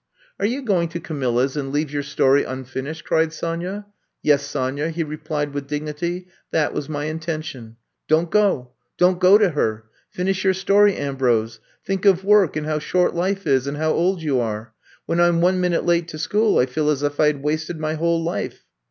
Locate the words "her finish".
9.51-10.43